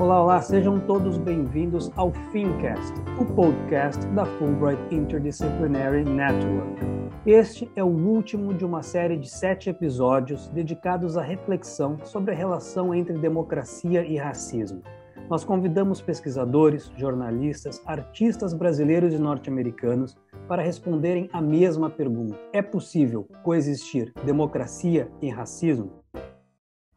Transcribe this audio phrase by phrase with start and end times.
[0.00, 6.80] Olá, olá, sejam todos bem-vindos ao Fincast, o podcast da Fulbright Interdisciplinary Network.
[7.26, 12.36] Este é o último de uma série de sete episódios dedicados à reflexão sobre a
[12.36, 14.82] relação entre democracia e racismo.
[15.28, 23.26] Nós convidamos pesquisadores, jornalistas, artistas brasileiros e norte-americanos para responderem a mesma pergunta: é possível
[23.42, 25.97] coexistir democracia e racismo?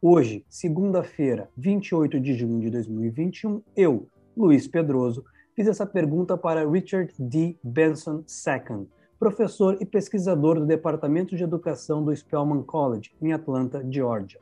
[0.04, 7.14] Hoje, segunda-feira, 28 de junho de 2021, eu, Luiz Pedroso, fiz essa pergunta para Richard
[7.20, 7.56] D.
[7.62, 14.40] Benson II, professor e pesquisador do Departamento de Educação do Spelman College, em Atlanta, Georgia.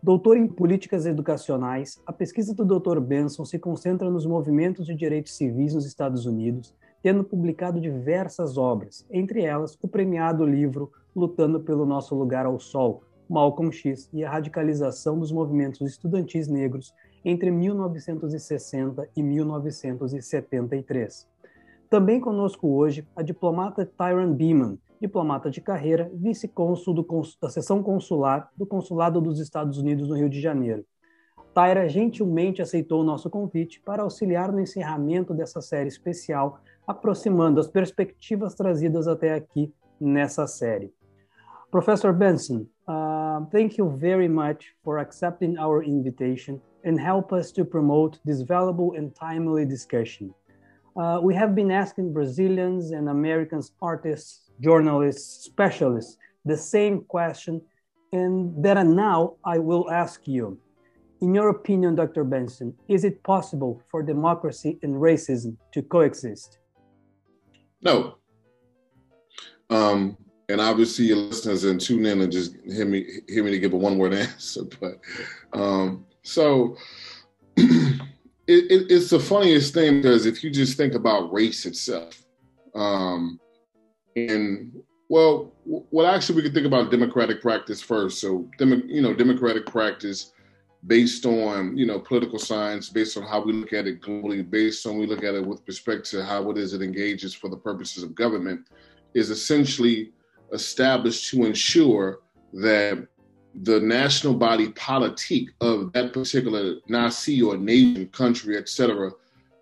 [0.00, 3.00] Doutor em políticas educacionais, a pesquisa do Dr.
[3.00, 9.04] Benson se concentra nos movimentos de direitos civis nos Estados Unidos, tendo publicado diversas obras,
[9.10, 14.30] entre elas o premiado livro Lutando pelo Nosso Lugar ao Sol, Malcolm X e a
[14.30, 16.94] radicalização dos movimentos estudantis negros
[17.24, 21.26] entre 1960 e 1973.
[21.88, 26.94] Também conosco hoje a diplomata Tyron Beeman, diplomata de carreira, vice-cônsul
[27.40, 30.84] da seção consular do Consulado dos Estados Unidos no Rio de Janeiro.
[31.54, 37.66] Tyra gentilmente aceitou o nosso convite para auxiliar no encerramento dessa série especial, aproximando as
[37.66, 40.92] perspectivas trazidas até aqui nessa série.
[41.76, 47.66] Professor Benson, uh, thank you very much for accepting our invitation and help us to
[47.66, 50.32] promote this valuable and timely discussion.
[50.96, 56.16] Uh, we have been asking Brazilians and Americans, artists, journalists, specialists,
[56.46, 57.60] the same question,
[58.10, 60.58] and that now I will ask you.
[61.20, 62.24] In your opinion, Dr.
[62.24, 66.56] Benson, is it possible for democracy and racism to coexist?
[67.82, 68.14] No.
[69.68, 70.16] Um,
[70.48, 73.72] and obviously your listeners and tune in and just hear me hear me to give
[73.72, 74.62] a one word answer.
[74.80, 75.00] But
[75.52, 76.76] um, so
[77.56, 78.00] it,
[78.46, 82.22] it, it's the funniest thing because if you just think about race itself,
[82.74, 83.40] um,
[84.14, 84.72] and
[85.08, 88.20] well, well, actually, we could think about democratic practice first.
[88.20, 90.32] So, you know, democratic practice
[90.86, 94.86] based on you know political science, based on how we look at it globally, based
[94.86, 97.56] on we look at it with respect to how it is it engages for the
[97.56, 98.68] purposes of government,
[99.14, 100.12] is essentially
[100.52, 102.20] established to ensure
[102.52, 103.06] that
[103.62, 109.10] the national body politique of that particular nasi or nation, country, etc.,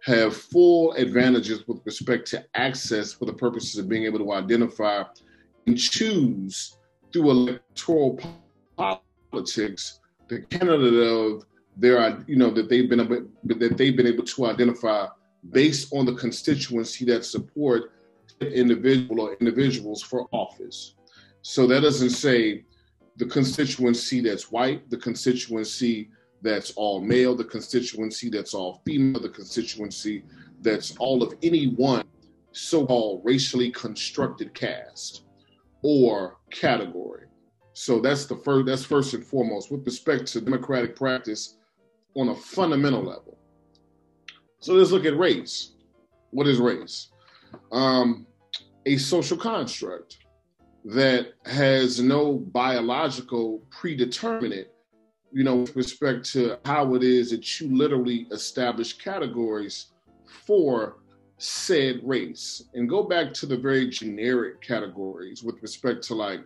[0.04, 5.02] have full advantages with respect to access for the purposes of being able to identify
[5.66, 6.76] and choose
[7.12, 8.18] through electoral
[8.76, 11.44] politics the candidate of
[11.76, 15.06] their, you know, that they've been that they've been able to identify
[15.50, 17.92] based on the constituency that support
[18.40, 20.94] individual or individuals for office.
[21.42, 22.64] So that doesn't say
[23.16, 26.10] the constituency that's white, the constituency
[26.42, 30.24] that's all male, the constituency that's all female, the constituency
[30.60, 32.04] that's all of any one
[32.52, 35.24] so-called racially constructed caste
[35.82, 37.26] or category.
[37.72, 41.58] So that's the first that's first and foremost with respect to democratic practice
[42.14, 43.38] on a fundamental level.
[44.60, 45.72] So let's look at race.
[46.30, 47.10] What is race?
[47.72, 48.26] Um,
[48.86, 50.18] a social construct
[50.84, 54.74] that has no biological predeterminate,
[55.32, 59.86] you know, with respect to how it is that you literally establish categories
[60.46, 60.98] for
[61.38, 62.64] said race.
[62.74, 66.40] And go back to the very generic categories with respect to like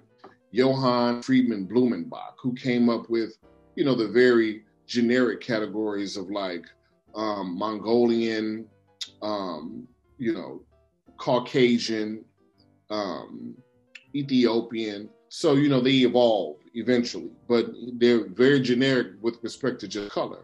[0.52, 3.36] Johann Friedrich Blumenbach, who came up with,
[3.74, 6.64] you know, the very generic categories of like
[7.14, 8.66] um, Mongolian,
[9.20, 9.86] um,
[10.18, 10.62] you know,
[11.18, 12.24] Caucasian,
[12.90, 13.54] um,
[14.14, 15.10] Ethiopian.
[15.28, 20.40] So, you know, they evolve eventually, but they're very generic with respect to just color.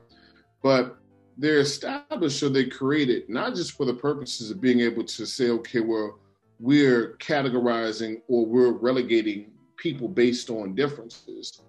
[0.62, 0.98] But
[1.38, 5.48] they're established or they're created not just for the purposes of being able to say,
[5.50, 6.18] okay, well,
[6.60, 11.62] we're categorizing or we're relegating people based on differences.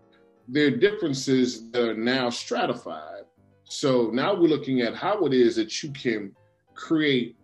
[0.48, 3.24] They're differences that are now stratified.
[3.64, 6.36] So now we're looking at how it is that you can
[6.76, 7.36] create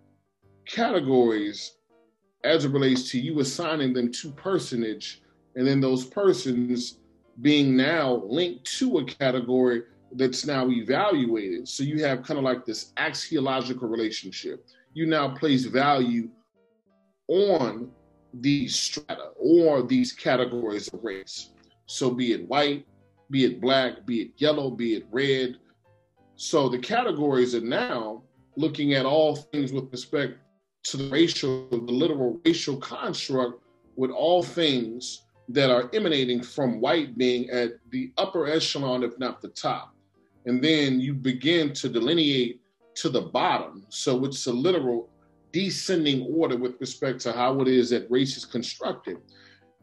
[0.72, 1.76] categories
[2.44, 5.22] as it relates to you assigning them to personage
[5.56, 7.00] and then those persons
[7.42, 9.84] being now linked to a category
[10.14, 11.68] that's now evaluated.
[11.68, 14.66] So you have kind of like this axiological relationship.
[14.94, 16.30] You now place value
[17.28, 17.92] on
[18.34, 21.52] these strata or these categories of race.
[21.86, 22.86] So be it white,
[23.30, 25.58] be it black, be it yellow, be it red.
[26.36, 28.24] So the categories are now
[28.58, 30.40] looking at all things with respect
[30.84, 33.64] to the racial, the literal racial construct
[33.96, 39.42] with all things that are emanating from white being at the upper echelon, if not
[39.42, 39.94] the top.
[40.46, 42.62] and then you begin to delineate
[42.96, 43.86] to the bottom.
[43.90, 45.10] So it's a literal
[45.52, 49.18] descending order with respect to how it is that race is constructed.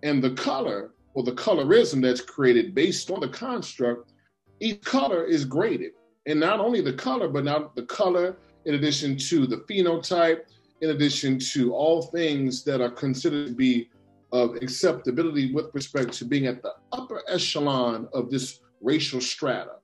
[0.03, 4.13] And the color or the colorism that's created based on the construct,
[4.61, 5.93] each color is graded.
[6.27, 10.41] And not only the color, but now the color, in addition to the phenotype,
[10.81, 13.89] in addition to all things that are considered to be
[14.33, 19.77] of acceptability with respect to being at the upper echelon of this racial strata.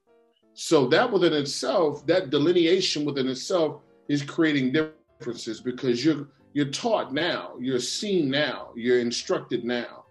[0.52, 7.12] So that within itself, that delineation within itself is creating differences because you're you're taught
[7.12, 10.04] now, you're seen now, you're instructed now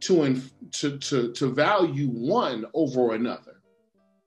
[0.00, 0.40] to
[0.72, 3.62] to to to value one over another.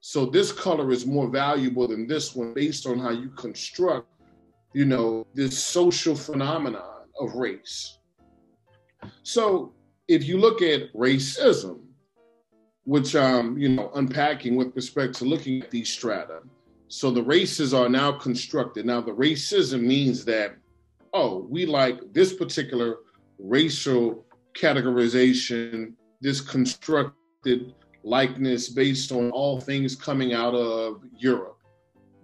[0.00, 4.08] So this color is more valuable than this one based on how you construct,
[4.72, 7.98] you know, this social phenomenon of race.
[9.22, 9.72] So
[10.08, 11.80] if you look at racism,
[12.84, 16.40] which I'm, you know, unpacking with respect to looking at these strata.
[16.88, 18.84] So the races are now constructed.
[18.84, 20.56] Now the racism means that,
[21.12, 22.96] oh, we like this particular
[23.38, 24.24] racial
[24.54, 31.59] categorization, this constructed likeness based on all things coming out of Europe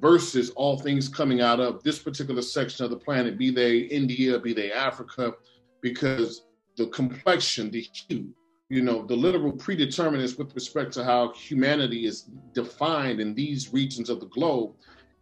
[0.06, 4.38] versus all things coming out of this particular section of the planet, be they India,
[4.38, 5.32] be they Africa,
[5.80, 8.28] because the complexion, the hue,
[8.68, 14.08] you know, the literal predeterminants with respect to how humanity is defined in these regions
[14.08, 14.74] of the globe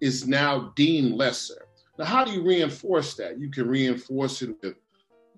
[0.03, 1.67] is now deemed lesser.
[1.99, 3.41] Now, how do you reinforce that?
[3.41, 4.75] You can reinforce it with,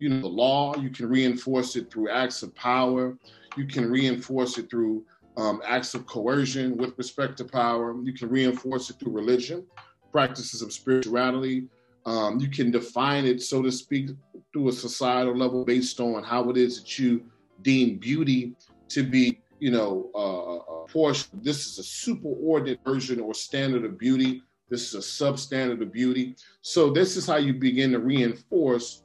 [0.01, 0.77] you know, the law.
[0.77, 3.17] You can reinforce it through acts of power.
[3.57, 5.05] You can reinforce it through
[5.37, 7.95] um, acts of coercion with respect to power.
[8.03, 9.67] You can reinforce it through religion,
[10.13, 11.69] practices of spirituality.
[12.07, 14.11] Um, you can define it, so to speak,
[14.53, 17.25] through a societal level based on how it is that you
[17.63, 18.55] deem beauty
[18.89, 21.41] to be, you know, uh, a portion.
[21.43, 24.43] This is a superordinate version or standard of beauty.
[24.69, 26.37] This is a substandard of beauty.
[26.63, 29.03] So this is how you begin to reinforce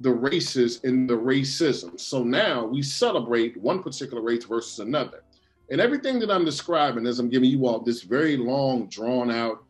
[0.00, 1.98] the races and the racism.
[2.00, 5.22] So now we celebrate one particular race versus another.
[5.70, 9.64] And everything that I'm describing as I'm giving you all this very long, drawn out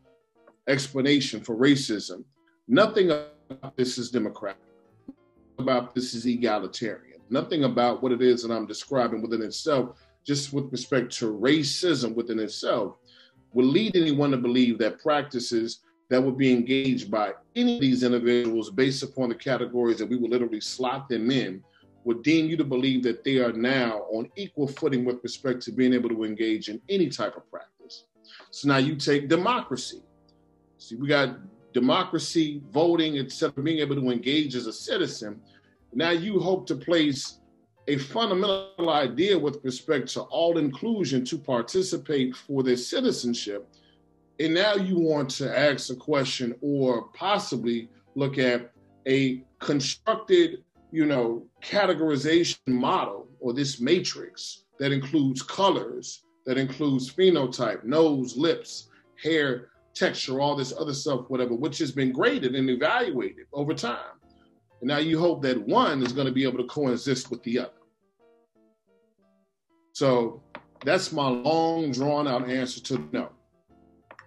[0.66, 2.24] explanation for racism,
[2.68, 4.62] nothing about this is democratic.
[5.58, 10.52] About this is egalitarian nothing about what it is that I'm describing within itself, just
[10.52, 12.96] with respect to racism within itself,
[13.52, 18.02] will lead anyone to believe that practices that would be engaged by any of these
[18.02, 21.62] individuals based upon the categories that we would literally slot them in
[22.04, 25.72] would deem you to believe that they are now on equal footing with respect to
[25.72, 28.04] being able to engage in any type of practice.
[28.50, 30.02] So now you take democracy.
[30.78, 31.36] See, we got
[31.72, 35.40] democracy, voting, etc., being able to engage as a citizen
[35.92, 37.40] now you hope to place
[37.88, 43.68] a fundamental idea with respect to all inclusion to participate for their citizenship.
[44.38, 48.72] And now you want to ask a question or possibly look at
[49.08, 50.62] a constructed,
[50.92, 58.88] you know, categorization model or this matrix that includes colors, that includes phenotype, nose, lips,
[59.22, 64.18] hair, texture, all this other stuff, whatever, which has been graded and evaluated over time.
[64.80, 67.60] And now you hope that one is going to be able to coexist with the
[67.60, 67.70] other.
[69.92, 70.42] So
[70.84, 73.28] that's my long drawn out answer to no.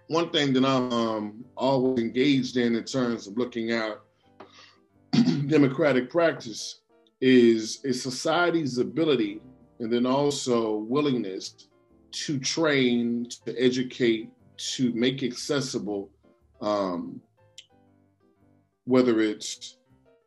[0.08, 3.98] One thing that I'm um, always engaged in in terms of looking at
[5.44, 6.80] democratic practice
[7.20, 9.40] is a society's ability
[9.80, 11.68] and then also willingness
[12.12, 16.10] to train, to educate, to make accessible,
[16.60, 17.20] um,
[18.84, 19.78] whether it's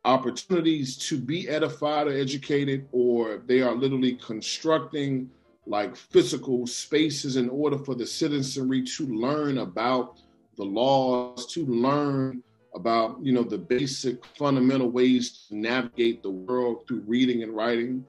[0.04, 5.30] opportunities to be edified or educated, or they are literally constructing
[5.66, 10.18] like physical spaces in order for the citizenry to learn about
[10.56, 12.42] the laws, to learn
[12.78, 18.04] about you know the basic fundamental ways to navigate the world through reading and writing.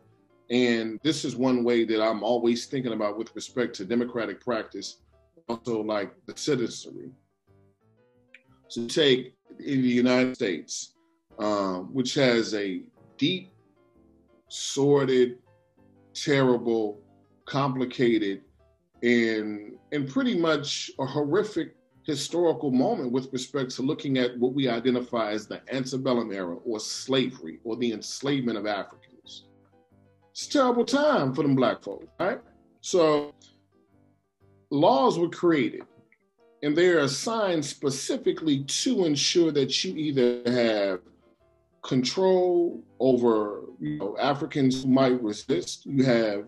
[0.51, 4.97] And this is one way that I'm always thinking about with respect to democratic practice,
[5.47, 7.09] also like the citizenry.
[8.67, 10.93] So take in the United States,
[11.39, 12.81] um, which has a
[13.17, 13.51] deep,
[14.47, 15.39] sordid,
[16.13, 17.01] terrible,
[17.45, 18.41] complicated,
[19.01, 24.67] and and pretty much a horrific historical moment with respect to looking at what we
[24.67, 29.45] identify as the antebellum era or slavery or the enslavement of Africans.
[30.31, 32.39] It's a terrible time for them black folks, right?
[32.81, 33.33] So
[34.71, 35.83] laws were created
[36.63, 40.99] and they are assigned specifically to ensure that you either have
[41.81, 45.85] control over you know Africans who might resist.
[45.85, 46.45] You have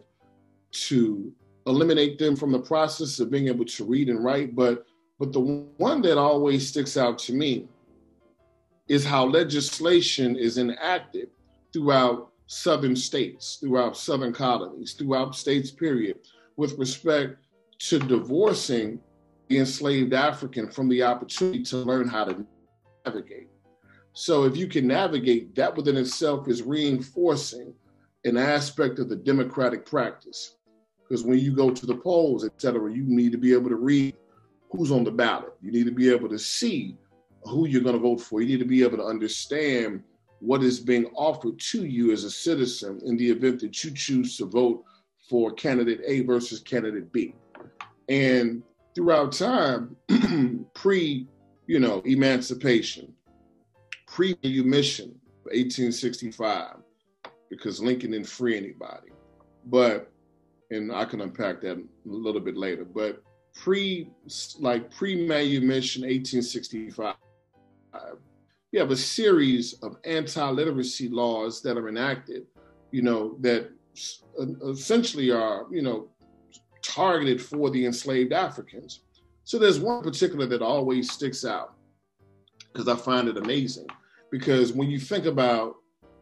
[0.72, 1.32] to
[1.68, 4.56] eliminate them from the process of being able to read and write.
[4.56, 4.86] But
[5.22, 5.40] but the
[5.78, 7.68] one that always sticks out to me
[8.88, 11.30] is how legislation is enacted
[11.72, 16.18] throughout southern states, throughout southern colonies, throughout states, period,
[16.58, 17.38] with respect
[17.78, 19.00] to divorcing
[19.48, 22.44] the enslaved African from the opportunity to learn how to
[23.06, 23.50] navigate.
[24.14, 27.76] So if you can navigate, that within itself is reinforcing
[28.26, 30.56] an aspect of the democratic practice.
[31.04, 33.76] Because when you go to the polls, et cetera, you need to be able to
[33.76, 34.16] read
[34.72, 35.54] who's on the ballot.
[35.62, 36.98] You need to be able to see
[37.44, 38.42] who you're going to vote for.
[38.42, 40.04] You need to be able to understand
[40.40, 44.38] what is being offered to you as a citizen in the event that you choose
[44.38, 44.84] to vote
[45.30, 47.36] for candidate A versus candidate B.
[48.10, 48.64] And
[48.96, 49.96] throughout time,
[50.74, 51.28] pre,
[51.68, 53.14] you know, emancipation,
[54.08, 56.78] pre mission 1865,
[57.50, 59.10] because Lincoln didn't free anybody.
[59.66, 60.12] But,
[60.72, 63.22] and I can unpack that a little bit later, but
[63.54, 64.10] pre,
[64.60, 67.16] like pre manumission 1865,
[68.72, 72.48] you have a series of anti-literacy laws that are enacted,
[72.92, 73.70] you know, that
[74.64, 76.08] essentially are, you know,
[76.82, 79.02] targeted for the enslaved Africans.
[79.44, 81.74] So there's one particular that always sticks out
[82.72, 83.88] because I find it amazing.
[84.32, 85.76] Because when you think about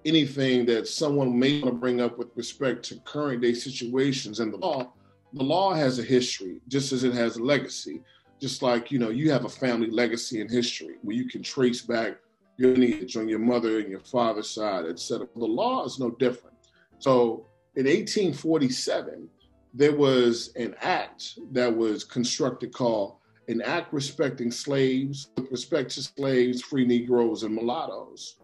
[0.06, 4.52] anything that someone may want to bring up with respect to current day situations and
[4.52, 4.92] the law,
[5.34, 8.02] the law has a history, just as it has a legacy.
[8.40, 11.82] Just like, you know, you have a family legacy and history where you can trace
[11.82, 12.18] back
[12.58, 15.28] your lineage on your mother and your father's side, etc.
[15.36, 16.56] The law is no different.
[17.00, 17.46] So
[17.76, 19.30] in 1847,
[19.74, 23.16] there was an act that was constructed called
[23.50, 28.38] an act respecting slaves, with respect to slaves, free Negroes, and mulattoes.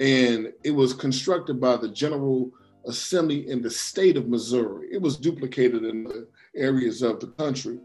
[0.00, 2.50] And it was constructed by the General
[2.86, 4.88] Assembly in the state of Missouri.
[4.92, 7.78] It was duplicated in the areas of the country.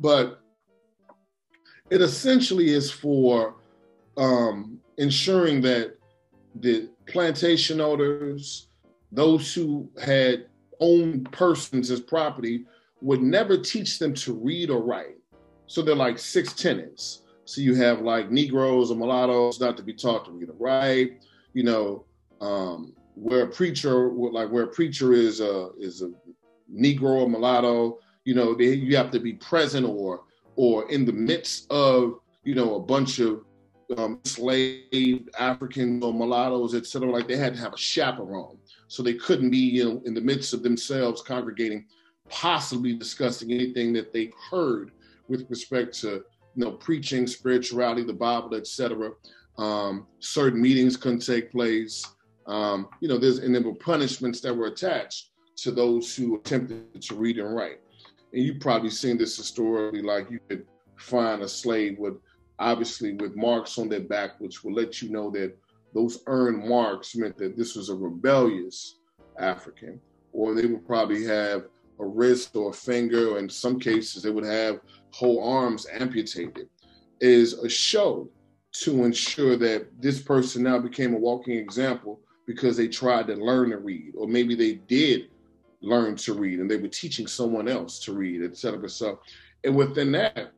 [0.00, 0.40] But
[1.90, 3.56] it essentially is for
[4.16, 5.96] um, ensuring that
[6.56, 8.68] the plantation owners,
[9.12, 10.46] those who had
[10.80, 12.64] owned persons as property,
[13.00, 15.16] would never teach them to read or write.
[15.66, 17.22] So they're like six tenants.
[17.44, 21.24] So you have like Negroes or mulattoes not to be taught to read or write.
[21.52, 22.04] You know,
[22.40, 26.10] um, where a preacher, like where a preacher is a is a
[26.72, 27.98] Negro or mulatto.
[28.24, 30.22] You know, they, you have to be present or
[30.56, 33.44] or in the midst of you know a bunch of
[33.96, 38.58] um, enslaved Africans or mulattoes, et cetera, like they had to have a chaperone.
[38.88, 41.86] So they couldn't be you know, in the midst of themselves congregating,
[42.28, 44.92] possibly discussing anything that they heard
[45.28, 46.24] with respect to you
[46.64, 49.10] know preaching, spirituality, the Bible, et cetera.
[49.58, 52.04] Um, certain meetings couldn't take place.
[52.46, 57.00] Um, you know, there's and there were punishments that were attached to those who attempted
[57.00, 57.80] to read and write.
[58.32, 62.14] And you've probably seen this historically, like you could find a slave with
[62.58, 65.56] obviously with marks on their back, which will let you know that
[65.92, 68.96] those earned marks meant that this was a rebellious
[69.38, 70.00] African,
[70.32, 71.66] or they would probably have
[72.00, 74.80] a wrist or a finger, or in some cases, they would have
[75.12, 76.68] whole arms amputated,
[77.20, 78.28] is a show
[78.72, 83.70] to ensure that this person now became a walking example because they tried to learn
[83.70, 85.30] to read, or maybe they did
[85.80, 88.88] learn to read and they were teaching someone else to read, et cetera.
[88.88, 89.20] So,
[89.64, 90.52] and within that,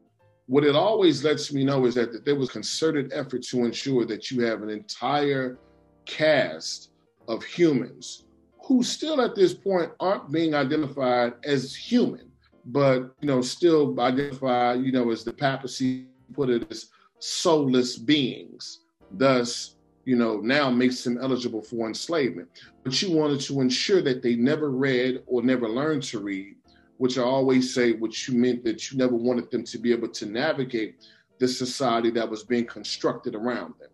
[0.47, 4.05] what it always lets me know is that, that there was concerted effort to ensure
[4.07, 5.59] that you have an entire
[6.05, 6.93] cast
[7.27, 8.25] of humans
[8.65, 12.31] who still at this point aren't being identified as human,
[12.67, 16.87] but you know, still identified, you know, as the papacy put it as
[17.19, 18.81] soulless beings.
[19.13, 19.76] Thus,
[20.07, 22.49] you know, now makes them eligible for enslavement.
[22.83, 26.57] But you wanted to ensure that they never read or never learned to read
[26.99, 30.09] which I always say, which you meant that you never wanted them to be able
[30.09, 31.07] to navigate
[31.39, 33.91] the society that was being constructed around them.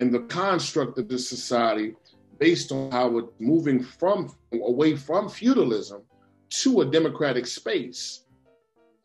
[0.00, 1.94] And the construct of the society,
[2.38, 6.02] based on how it's moving from away from feudalism
[6.50, 8.24] to a democratic space,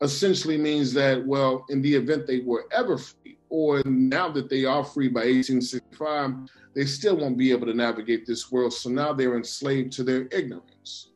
[0.00, 4.64] essentially means that, well, in the event they were ever free, or now that they
[4.64, 6.34] are free by 1865,
[6.74, 8.72] they still won't be able to navigate this world.
[8.72, 11.10] So now they're enslaved to their ignorance.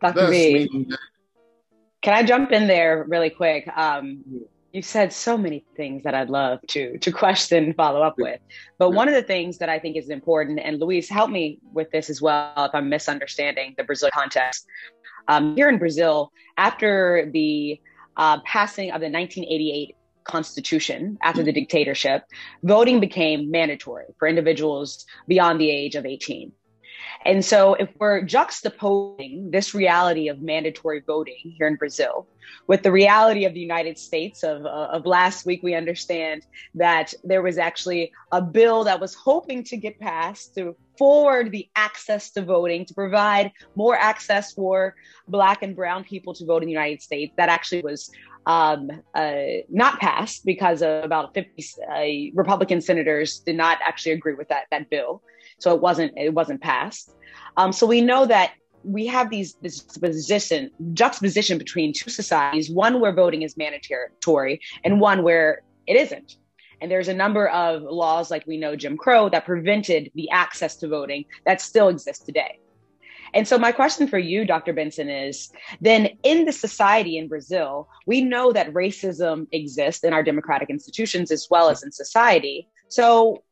[0.00, 0.28] Dr.
[0.28, 0.68] B,
[2.02, 3.66] can I jump in there really quick?
[3.74, 4.22] Um,
[4.72, 8.38] you said so many things that I'd love to to question, and follow up with.
[8.78, 11.90] But one of the things that I think is important, and Luis, help me with
[11.90, 14.66] this as well if I'm misunderstanding the Brazil context.
[15.28, 17.80] Um, here in Brazil, after the
[18.18, 19.96] uh, passing of the 1988
[20.26, 22.24] constitution, after the dictatorship,
[22.62, 26.52] voting became mandatory for individuals beyond the age of 18.
[27.24, 32.28] And so, if we're juxtaposing this reality of mandatory voting here in Brazil
[32.68, 37.14] with the reality of the United States of, uh, of last week, we understand that
[37.24, 42.30] there was actually a bill that was hoping to get passed to forward the access
[42.30, 44.94] to voting, to provide more access for
[45.28, 47.34] Black and Brown people to vote in the United States.
[47.36, 48.10] That actually was
[48.46, 49.34] um, uh,
[49.68, 54.88] not passed because about 50 uh, Republican senators did not actually agree with that that
[54.88, 55.22] bill,
[55.58, 57.12] so it wasn't it wasn't passed.
[57.56, 58.52] Um, so we know that
[58.84, 65.00] we have these this position juxtaposition between two societies: one where voting is mandatory, and
[65.00, 66.36] one where it isn't.
[66.80, 70.76] And there's a number of laws, like we know Jim Crow, that prevented the access
[70.76, 72.60] to voting that still exists today.
[73.34, 74.72] And so, my question for you, Dr.
[74.72, 80.22] Benson, is then in the society in Brazil, we know that racism exists in our
[80.22, 82.68] democratic institutions as well as in society.
[82.88, 83.42] So,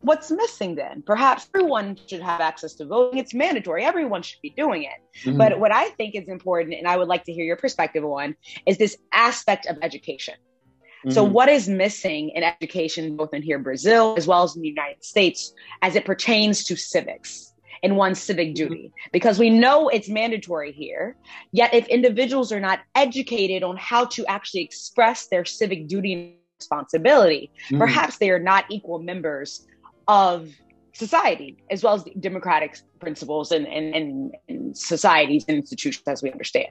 [0.00, 1.02] what's missing then?
[1.04, 3.18] Perhaps everyone should have access to voting.
[3.18, 5.28] It's mandatory, everyone should be doing it.
[5.28, 5.38] Mm-hmm.
[5.38, 8.36] But what I think is important, and I would like to hear your perspective on,
[8.66, 10.34] is this aspect of education.
[10.34, 11.10] Mm-hmm.
[11.10, 14.68] So, what is missing in education, both in here, Brazil, as well as in the
[14.68, 15.52] United States,
[15.82, 17.52] as it pertains to civics?
[17.82, 18.68] In one's civic mm-hmm.
[18.68, 21.16] duty because we know it's mandatory here.
[21.52, 26.32] Yet, if individuals are not educated on how to actually express their civic duty and
[26.58, 27.78] responsibility, mm-hmm.
[27.78, 29.66] perhaps they are not equal members
[30.08, 30.50] of
[30.92, 36.30] society as well as democratic principles and, and, and, and societies and institutions as we
[36.30, 36.68] understand.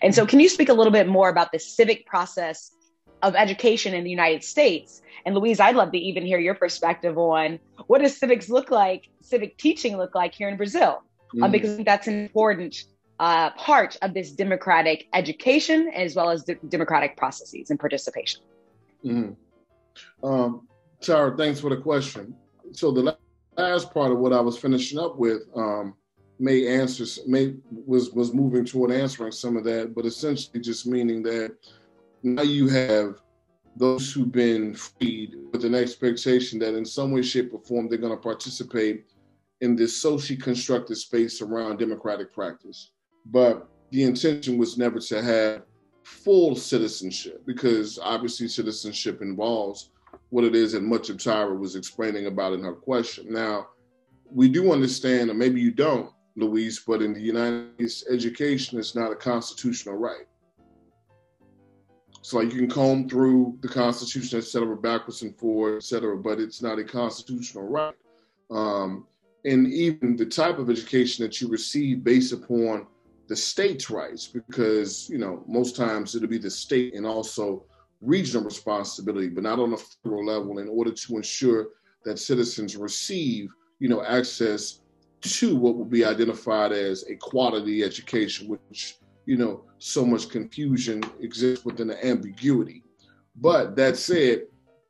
[0.00, 2.72] And so, can you speak a little bit more about the civic process
[3.22, 5.02] of education in the United States.
[5.24, 9.08] And Luis, I'd love to even hear your perspective on what does civics look like,
[9.20, 11.02] civic teaching look like here in Brazil,
[11.34, 11.44] mm.
[11.44, 12.84] um, because that's an important
[13.20, 18.40] uh, part of this democratic education as well as the democratic processes and participation.
[19.04, 19.36] Mm.
[20.22, 20.66] Um,
[21.00, 22.34] Tara, thanks for the question.
[22.72, 23.16] So the
[23.56, 25.94] last part of what I was finishing up with um,
[26.38, 31.22] may answer may was was moving toward answering some of that, but essentially just meaning
[31.22, 31.56] that
[32.22, 33.20] now you have
[33.76, 37.98] those who've been freed with an expectation that in some way, shape, or form they're
[37.98, 39.06] going to participate
[39.60, 42.90] in this socially constructed space around democratic practice.
[43.26, 45.62] But the intention was never to have
[46.04, 49.90] full citizenship because obviously citizenship involves
[50.30, 53.32] what it is that much of Tyra was explaining about in her question.
[53.32, 53.68] Now,
[54.30, 58.94] we do understand, or maybe you don't, Luis, but in the United States, education is
[58.94, 60.26] not a constitutional right.
[62.22, 66.16] So like you can comb through the Constitution, et cetera, backwards and forward, et cetera,
[66.16, 67.94] but it's not a constitutional right.
[68.50, 69.06] Um,
[69.44, 72.86] and even the type of education that you receive based upon
[73.28, 77.64] the state's rights, because you know most times it'll be the state and also
[78.00, 81.68] regional responsibility, but not on a federal level, in order to ensure
[82.04, 83.48] that citizens receive
[83.80, 84.80] you know access
[85.22, 91.02] to what will be identified as a quality education, which you know, so much confusion
[91.20, 92.82] exists within the ambiguity.
[93.36, 94.46] But that said,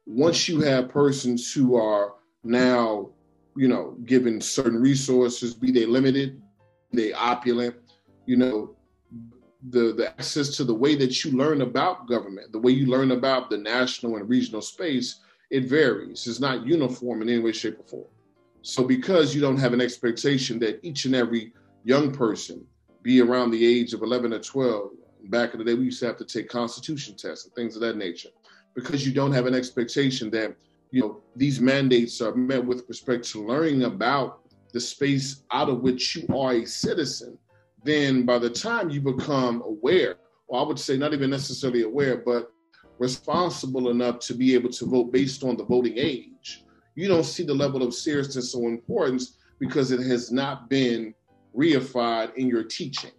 [0.07, 2.15] once you have persons who are
[2.45, 3.11] now,
[3.57, 6.41] you know, given certain resources, be they limited,
[6.93, 7.77] they opulent,
[8.27, 8.77] you know,
[9.71, 13.13] the, the access to the way that you learn about government, the way you learn
[13.13, 16.27] about the national and regional space, it varies.
[16.27, 18.11] It's not uniform in any way, shape, or form.
[18.63, 21.53] So because you don't have an expectation that each and every
[21.85, 22.67] young person
[23.03, 24.91] be around the age of 11 or 12.
[25.25, 27.83] Back in the day, we used to have to take constitution tests and things of
[27.83, 28.31] that nature
[28.75, 30.57] because you don't have an expectation that
[30.91, 34.41] you know these mandates are met with respect to learning about
[34.73, 37.37] the space out of which you are a citizen
[37.85, 40.17] then by the time you become aware
[40.49, 42.53] or i would say not even necessarily aware but
[42.99, 47.43] responsible enough to be able to vote based on the voting age you don't see
[47.43, 51.15] the level of seriousness or importance because it has not been
[51.57, 53.13] reified in your teaching.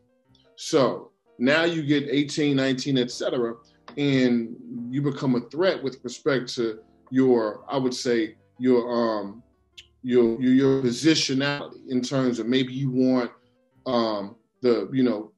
[0.55, 3.55] So now you get 18, 19, etc.,
[3.97, 4.55] and
[4.89, 6.79] you become a threat with respect to
[7.11, 9.43] your, I would say, your um
[10.03, 13.31] your your, your positionality in terms of maybe you want
[13.85, 15.31] um the you know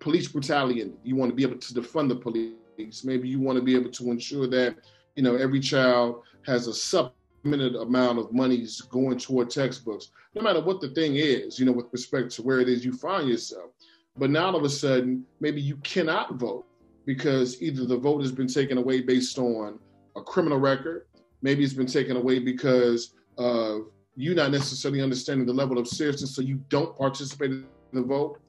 [0.00, 3.62] police brutality you want to be able to defund the police maybe you want to
[3.62, 4.76] be able to ensure that
[5.14, 7.12] you know every child has a sub
[7.44, 11.72] limited amount of monies going toward textbooks, no matter what the thing is, you know,
[11.72, 13.70] with respect to where it is you find yourself.
[14.16, 16.64] But now all of a sudden, maybe you cannot vote
[17.04, 19.78] because either the vote has been taken away based on
[20.16, 21.06] a criminal record,
[21.42, 26.34] maybe it's been taken away because of you not necessarily understanding the level of seriousness,
[26.34, 28.40] so you don't participate in the vote.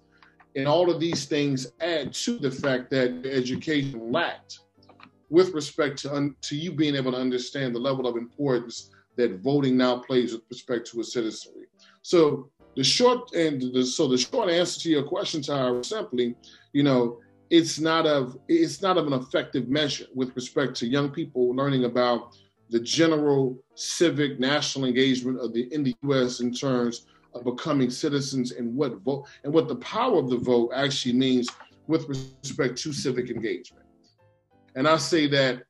[0.56, 4.60] And all of these things add to the fact that education lacked
[5.30, 9.40] with respect to, un, to you being able to understand the level of importance that
[9.40, 11.68] voting now plays with respect to a citizenry.
[12.02, 16.36] So the short and the, so the short answer to your question, Tyra, simply,
[16.74, 21.10] you know, it's not of it's not of an effective measure with respect to young
[21.10, 22.36] people learning about
[22.70, 26.40] the general civic national engagement of the in the U.S.
[26.40, 30.72] in terms of becoming citizens and what vote and what the power of the vote
[30.74, 31.48] actually means
[31.88, 33.85] with respect to civic engagement.
[34.76, 35.64] And I say that,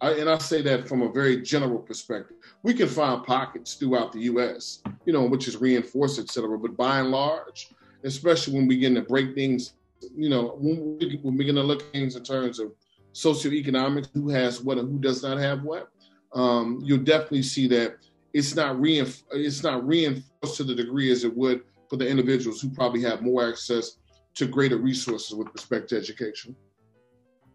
[0.00, 2.36] I, and I say that from a very general perspective.
[2.62, 6.58] We can find pockets throughout the U.S., you know, which is reinforced, et cetera.
[6.58, 7.68] But by and large,
[8.04, 9.74] especially when we begin to break things,
[10.14, 12.72] you know, when we, when we begin to look things in terms of
[13.12, 15.88] socioeconomics, who has what and who does not have what,
[16.34, 17.96] um, you'll definitely see that
[18.34, 22.60] it's not reinf- it's not reinforced to the degree as it would for the individuals
[22.60, 23.96] who probably have more access
[24.34, 26.54] to greater resources with respect to education.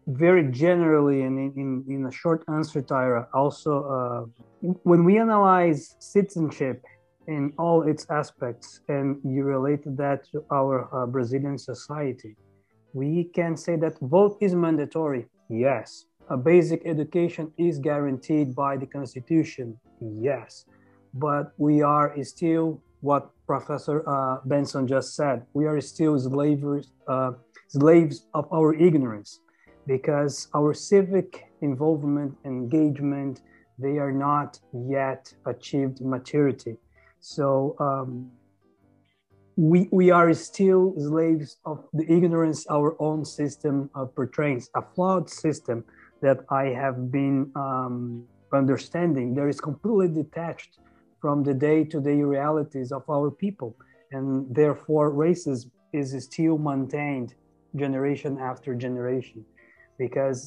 [0.06, 5.94] Very generally, and in, in, in a short answer, Tyra, also uh, when we analyze
[6.00, 6.82] citizenship
[7.28, 12.36] in all its aspects, and you related that to our uh, Brazilian society,
[12.92, 15.26] we can say that vote is mandatory.
[15.48, 19.78] Yes, a basic education is guaranteed by the Constitution.
[20.00, 20.64] Yes,
[21.14, 25.46] but we are still what Professor uh, Benson just said.
[25.54, 27.32] We are still slavers, uh,
[27.68, 29.38] slaves of our ignorance
[29.86, 33.40] because our civic involvement, engagement,
[33.78, 36.76] they are not yet achieved maturity.
[37.20, 38.30] So um,
[39.56, 45.28] we, we are still slaves of the ignorance our own system uh, portrays, a flawed
[45.28, 45.84] system
[46.20, 49.34] that I have been um, understanding.
[49.34, 50.78] There is completely detached
[51.20, 53.76] from the day-to-day realities of our people
[54.10, 57.34] and therefore racism is still maintained
[57.76, 59.44] generation after generation
[60.06, 60.38] because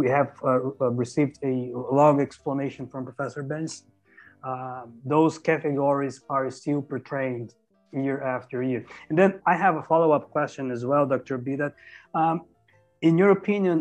[0.00, 0.48] we have uh,
[0.80, 1.54] uh, received a
[2.00, 3.86] long explanation from professor benson
[4.50, 4.82] uh,
[5.14, 7.46] those categories are still portrayed
[7.92, 8.82] year after year.
[9.08, 11.72] And then i have a follow-up question as well dr bidat.
[12.20, 12.36] Um,
[13.08, 13.76] in your opinion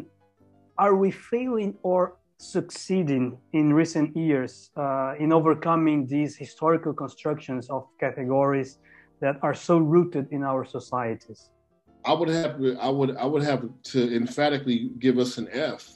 [0.77, 2.01] are we failing or
[2.37, 8.79] succeeding in recent years uh, in overcoming these historical constructions of categories
[9.19, 11.51] that are so rooted in our societies?
[12.05, 15.89] I would have I would I would have to emphatically give us an F.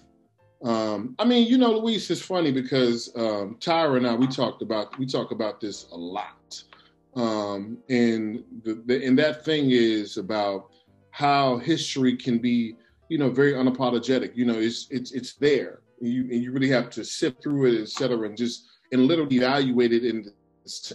[0.63, 4.61] Um, I mean, you know, Luis, it's funny because um, Tyra and I we talked
[4.61, 6.63] about we talk about this a lot,
[7.15, 10.71] um, and the, the, and that thing is about
[11.11, 12.75] how history can be,
[13.09, 14.35] you know, very unapologetic.
[14.35, 17.81] You know, it's it's it's there you and you really have to sift through it,
[17.81, 20.31] et cetera, and just and literally evaluate it in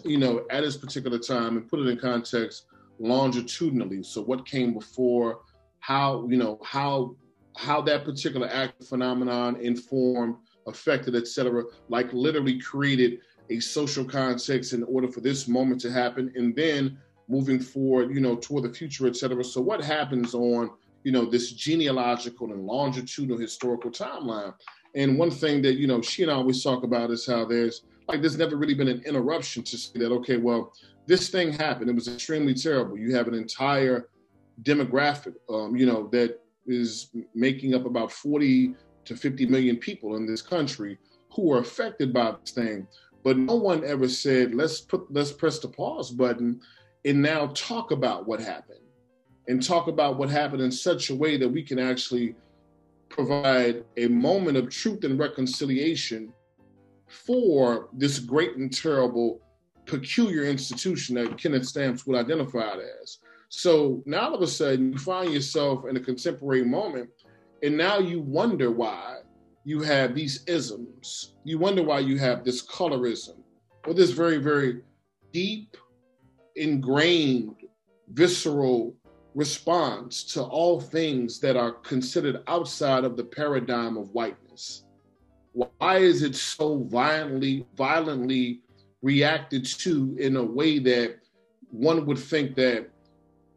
[0.04, 2.66] you know at this particular time and put it in context
[3.00, 4.02] longitudinally.
[4.02, 5.40] So what came before,
[5.80, 7.16] how you know how
[7.56, 10.36] how that particular act phenomenon informed,
[10.68, 13.18] affected, et cetera, like literally created
[13.50, 16.96] a social context in order for this moment to happen, and then
[17.28, 19.42] moving forward, you know, toward the future, et cetera.
[19.42, 20.70] So what happens on
[21.02, 24.54] you know this genealogical and longitudinal historical timeline
[24.94, 27.82] and one thing that, you know, she and I always talk about is how there's
[28.08, 30.72] like there's never really been an interruption to say that, okay, well,
[31.10, 31.90] this thing happened.
[31.90, 32.96] It was extremely terrible.
[32.96, 34.06] You have an entire
[34.62, 40.24] demographic, um, you know, that is making up about 40 to 50 million people in
[40.24, 40.98] this country
[41.34, 42.86] who are affected by this thing.
[43.24, 46.60] But no one ever said, let's put let's press the pause button
[47.04, 48.78] and now talk about what happened.
[49.48, 52.36] And talk about what happened in such a way that we can actually
[53.08, 56.32] provide a moment of truth and reconciliation
[57.08, 59.40] for this great and terrible,
[59.90, 63.18] peculiar institution that Kenneth Stampp would identify it as.
[63.48, 67.10] So now all of a sudden you find yourself in a contemporary moment,
[67.62, 69.18] and now you wonder why
[69.64, 71.34] you have these isms.
[71.44, 73.38] You wonder why you have this colorism
[73.86, 74.82] or this very, very
[75.32, 75.76] deep,
[76.54, 77.56] ingrained,
[78.12, 78.94] visceral
[79.34, 84.84] response to all things that are considered outside of the paradigm of whiteness?
[85.52, 88.62] Why is it so violently, violently
[89.02, 91.18] reacted to in a way that
[91.70, 92.88] one would think that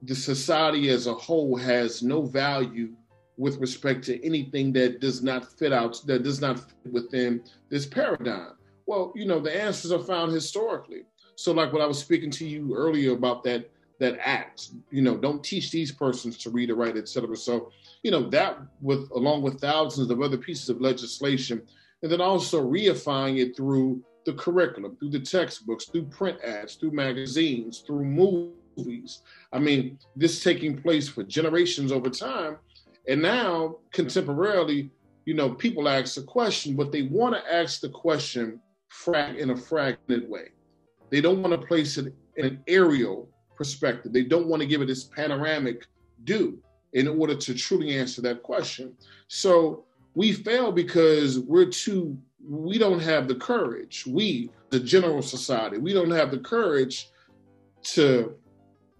[0.03, 2.93] the society as a whole has no value
[3.37, 7.85] with respect to anything that does not fit out, that does not fit within this
[7.85, 8.51] paradigm?
[8.85, 11.03] Well, you know, the answers are found historically.
[11.35, 14.69] So, like what I was speaking to you earlier about that that act.
[14.91, 17.35] You know, don't teach these persons to read or write, etc.
[17.37, 17.71] So,
[18.03, 21.61] you know, that with along with thousands of other pieces of legislation,
[22.01, 26.91] and then also reifying it through the curriculum, through the textbooks, through print ads, through
[26.91, 29.21] magazines, through movies.
[29.51, 32.57] I mean, this taking place for generations over time.
[33.07, 34.89] And now, contemporarily,
[35.25, 38.59] you know, people ask the question, but they want to ask the question
[39.37, 40.49] in a fragmented way.
[41.09, 44.13] They don't want to place it in an aerial perspective.
[44.13, 45.85] They don't want to give it this panoramic
[46.23, 46.57] do
[46.93, 48.95] in order to truly answer that question.
[49.27, 54.05] So we fail because we're too, we don't have the courage.
[54.05, 57.09] We, the general society, we don't have the courage
[57.83, 58.35] to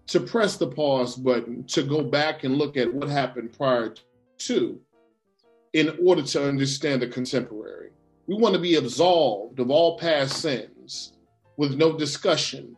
[0.06, 3.94] to press the pause button to go back and look at what happened prior
[4.36, 4.78] to
[5.72, 7.88] in order to understand the contemporary.
[8.26, 11.14] We want to be absolved of all past sins
[11.56, 12.76] with no discussion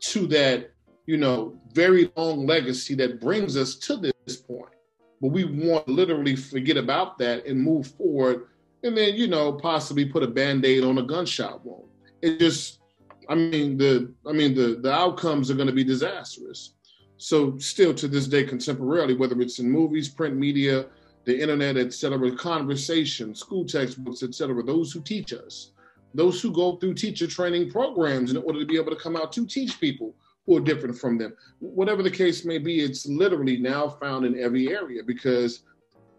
[0.00, 0.70] to that,
[1.04, 4.72] you know, very long legacy that brings us to this point.
[5.20, 8.46] But we want to literally forget about that and move forward
[8.84, 11.88] and then, you know, possibly put a band-aid on a gunshot wound.
[12.22, 12.80] It just
[13.28, 16.74] I mean the I mean the the outcomes are going to be disastrous.
[17.16, 20.86] So still to this day, contemporarily, whether it's in movies, print media,
[21.24, 25.70] the internet, etc., conversation, school textbooks, etc., those who teach us,
[26.12, 29.32] those who go through teacher training programs in order to be able to come out
[29.32, 31.34] to teach people who are different from them.
[31.60, 35.62] Whatever the case may be, it's literally now found in every area because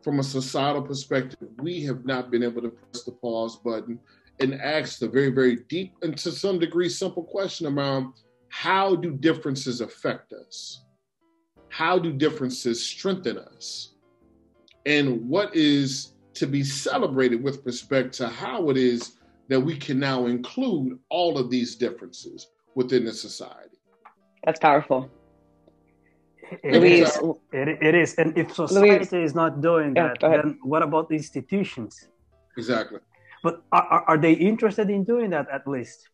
[0.05, 3.99] from a societal perspective, we have not been able to press the pause button
[4.39, 8.13] and ask the very, very deep and to some degree simple question around
[8.49, 10.83] how do differences affect us?
[11.69, 13.95] How do differences strengthen us?
[14.85, 19.13] And what is to be celebrated with respect to how it is
[19.47, 23.79] that we can now include all of these differences within the society?
[24.43, 25.09] That's powerful.
[26.63, 27.19] It is,
[27.51, 28.15] it, it is.
[28.15, 32.07] And if society is not doing that, yeah, then what about the institutions?
[32.57, 32.99] Exactly.
[33.43, 36.09] But are, are they interested in doing that at least?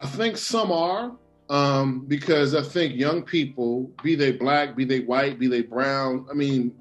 [0.00, 1.12] I think some are,
[1.48, 6.26] um, because I think young people, be they black, be they white, be they brown,
[6.30, 6.74] I mean,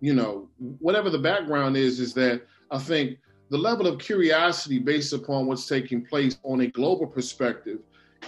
[0.00, 0.48] you know,
[0.80, 3.18] whatever the background is, is that I think
[3.50, 7.78] the level of curiosity based upon what's taking place on a global perspective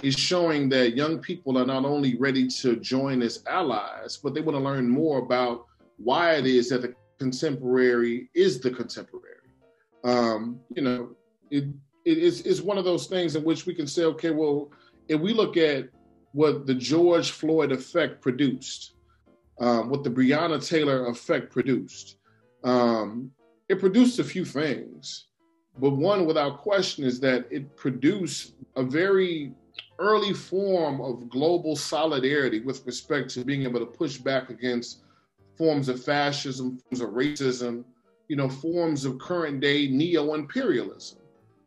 [0.02, 4.40] is showing that young people are not only ready to join as allies, but they
[4.40, 5.66] want to learn more about
[5.98, 9.30] why it is that the contemporary is the contemporary
[10.04, 11.10] um, you know,
[11.50, 11.64] it,
[12.04, 14.70] it is it's one of those things in which we can say, okay, well,
[15.08, 15.88] if we look at
[16.32, 18.94] what the George Floyd effect produced,
[19.60, 22.16] um, what the Breonna Taylor effect produced,
[22.64, 23.30] um,
[23.68, 25.26] it produced a few things.
[25.78, 29.52] But one, without question, is that it produced a very
[30.00, 35.02] early form of global solidarity with respect to being able to push back against
[35.56, 37.84] forms of fascism, forms of racism,
[38.28, 41.18] you know, forms of current day neo imperialism.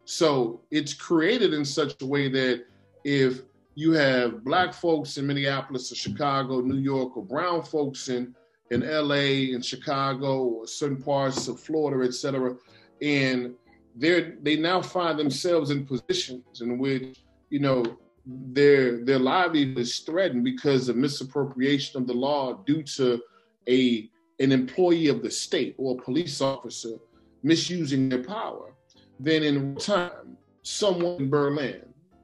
[0.05, 2.65] So it's created in such a way that
[3.03, 3.41] if
[3.75, 8.35] you have black folks in Minneapolis or Chicago, New York, or brown folks in
[8.71, 12.55] in LA and Chicago or certain parts of Florida, et cetera,
[13.01, 13.53] and
[13.95, 17.19] they they now find themselves in positions in which
[17.49, 17.83] you know
[18.25, 23.21] their their livelihood is threatened because of misappropriation of the law due to
[23.67, 24.09] a
[24.39, 26.97] an employee of the state or a police officer
[27.43, 28.73] misusing their power,
[29.19, 31.81] then in time, someone in Berlin,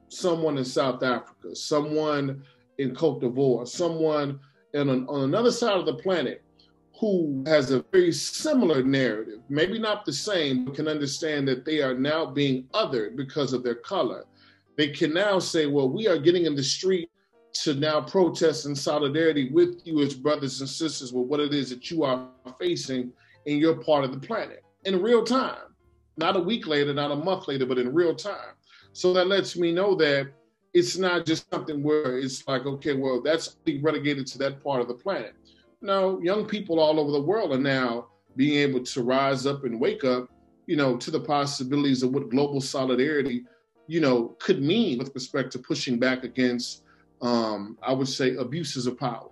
[0.08, 2.42] someone in South Africa, someone
[2.78, 4.40] in Cote d'Ivoire, someone
[4.74, 6.42] on, on another side of the planet
[6.98, 11.80] who has a very similar narrative, maybe not the same, but can understand that they
[11.80, 14.24] are now being othered because of their color.
[14.76, 17.10] They can now say, well, we are getting in the street
[17.52, 21.70] to now protest in solidarity with you as brothers and sisters with what it is
[21.70, 22.28] that you are
[22.58, 23.12] facing
[23.46, 25.74] in your part of the planet in real time.
[26.16, 28.54] Not a week later, not a month later, but in real time.
[28.92, 30.30] So that lets me know that
[30.72, 34.88] it's not just something where it's like, okay, well, that's relegated to that part of
[34.88, 35.34] the planet.
[35.80, 39.80] No, young people all over the world are now being able to rise up and
[39.80, 40.28] wake up,
[40.66, 43.44] you know, to the possibilities of what global solidarity,
[43.90, 46.84] you know, could mean with respect to pushing back against
[47.22, 49.28] um, I would say, abuses of power.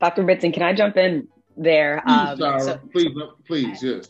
[0.00, 0.24] Dr.
[0.24, 2.02] Britton, can I jump in there?
[2.06, 3.10] Please, um, Sarah, so, please,
[3.46, 4.08] please, yes.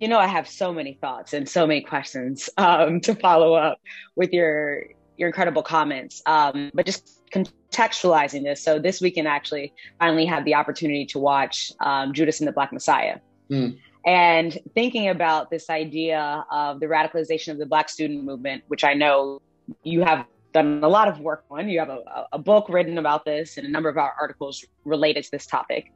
[0.00, 3.78] You know, I have so many thoughts and so many questions um, to follow up
[4.16, 4.84] with your
[5.16, 6.22] your incredible comments.
[6.26, 11.70] Um, but just contextualizing this, so this weekend actually finally had the opportunity to watch
[11.80, 13.18] um, Judas and the Black Messiah.
[13.50, 13.78] Mm.
[14.04, 18.94] And thinking about this idea of the radicalization of the Black student movement, which I
[18.94, 19.40] know
[19.84, 21.68] you have done a lot of work on.
[21.68, 25.24] You have a, a book written about this and a number of our articles related
[25.24, 25.92] to this topic.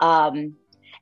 [0.00, 0.54] Um,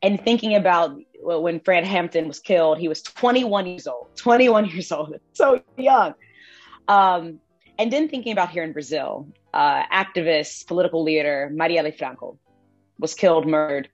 [0.03, 4.91] and thinking about when Fred Hampton was killed, he was 21 years old, 21 years
[4.91, 6.15] old, so young.
[6.89, 7.41] Um,
[7.79, 12.39] and then thinking about here in Brazil, uh, activist, political leader Marielle Franco
[12.99, 13.89] was killed, murdered.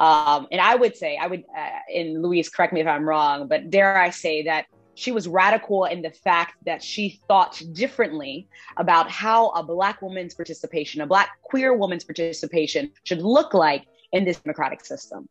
[0.00, 3.48] Um, and I would say, I would, uh, and Luis, correct me if I'm wrong,
[3.48, 8.48] but dare I say that she was radical in the fact that she thought differently
[8.76, 14.24] about how a Black woman's participation, a Black queer woman's participation should look like in
[14.24, 15.28] this democratic system.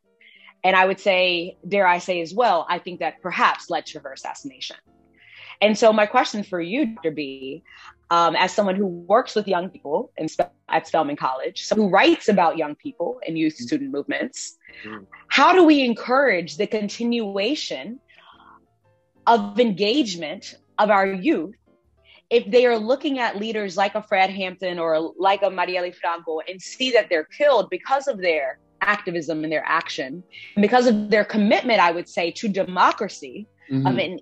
[0.63, 3.99] And I would say, dare I say as well, I think that perhaps led to
[3.99, 4.77] her assassination.
[5.62, 7.12] And so, my question for you, Dr.
[7.12, 7.63] B,
[8.10, 10.27] um, as someone who works with young people in,
[10.69, 14.56] at Spelman College, so who writes about young people and youth student movements.
[15.30, 17.99] How do we encourage the continuation
[19.25, 21.56] of engagement of our youth
[22.30, 26.39] if they are looking at leaders like a Fred Hampton or like a Marielle Franco
[26.47, 30.23] and see that they're killed because of their activism and their action,
[30.56, 33.88] and because of their commitment, I would say, to democracy, mm-hmm.
[33.88, 34.19] of an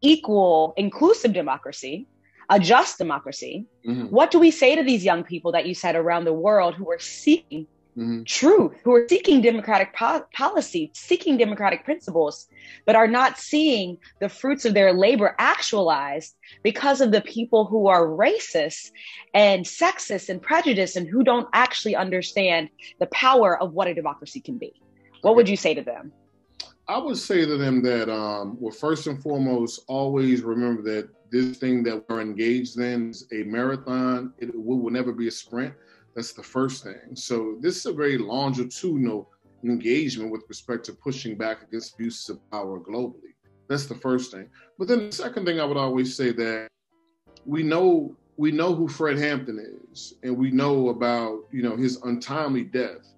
[0.00, 2.06] equal, inclusive democracy,
[2.50, 4.06] a just democracy, mm-hmm.
[4.06, 6.90] what do we say to these young people that you said around the world who
[6.90, 8.24] are seeking mm-hmm.
[8.24, 12.48] truth, who are seeking democratic po- policy, seeking democratic principles,
[12.86, 17.86] but are not seeing the fruits of their labor actualized because of the people who
[17.86, 18.92] are racist
[19.34, 24.40] and sexist and prejudiced and who don't actually understand the power of what a democracy
[24.40, 24.72] can be.
[25.22, 26.12] What would you say to them?
[26.88, 31.56] I would say to them that, um, well, first and foremost, always remember that this
[31.56, 34.34] thing that we're engaged in is a marathon.
[34.38, 35.74] It will, will never be a sprint.
[36.14, 37.14] That's the first thing.
[37.14, 39.30] So this is a very longitudinal
[39.64, 43.34] engagement with respect to pushing back against abuses of power globally.
[43.68, 44.48] That's the first thing.
[44.78, 46.68] But then the second thing I would always say that
[47.46, 49.58] we know we know who Fred Hampton
[49.92, 53.14] is, and we know about you know his untimely death.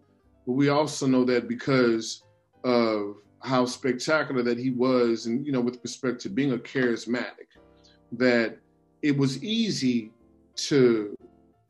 [0.46, 2.22] But we also know that because
[2.64, 7.48] of how spectacular that he was, and you know, with respect to being a charismatic,
[8.12, 8.58] that
[9.02, 10.12] it was easy
[10.56, 11.16] to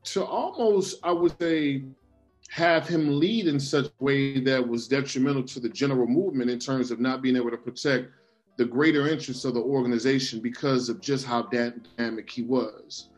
[0.05, 1.83] to almost, I would say,
[2.49, 6.59] have him lead in such a way that was detrimental to the general movement in
[6.59, 8.11] terms of not being able to protect
[8.57, 13.09] the greater interests of the organization because of just how dynamic he was.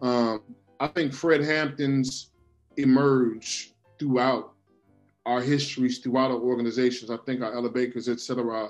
[0.00, 0.42] Um,
[0.78, 2.30] I think Fred Hampton's
[2.76, 4.52] emerge throughout
[5.26, 7.10] our histories, throughout our organizations.
[7.10, 8.68] I think our Ella Bakers, et cetera,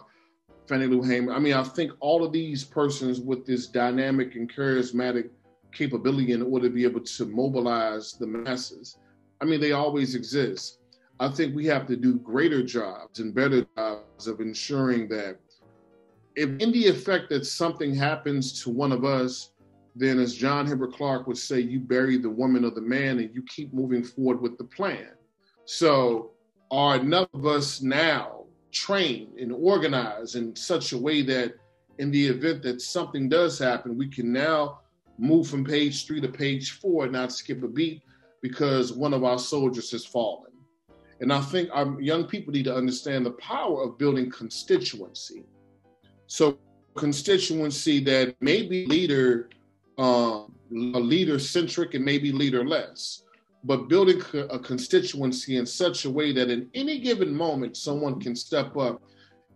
[0.69, 1.33] Fannie Lou Hamer.
[1.33, 5.31] I mean, I think all of these persons with this dynamic and charismatic
[5.75, 8.99] capability in order to be able to mobilize the masses.
[9.41, 10.79] I mean, they always exist.
[11.21, 15.39] I think we have to do greater jobs and better jobs of ensuring that
[16.37, 19.53] if in the effect that something happens to one of us,
[19.95, 23.33] then as John Henrik Clarke would say, you bury the woman or the man and
[23.33, 25.11] you keep moving forward with the plan.
[25.67, 26.33] So
[26.71, 31.55] are enough of us now trained and organized in such a way that
[31.99, 34.81] in the event that something does happen, we can now
[35.19, 38.03] move from page three to page four and not skip a beat
[38.43, 40.53] because one of our soldiers has fallen.
[41.21, 45.45] And I think our young people need to understand the power of building constituency.
[46.27, 46.59] So
[46.95, 49.49] constituency that may be leader,
[49.99, 53.23] um, leader centric and maybe leader less,
[53.65, 58.37] but building a constituency in such a way that in any given moment someone can
[58.37, 59.03] step up